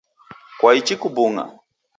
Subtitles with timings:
[0.59, 1.43] Kwaichi kubung’a?.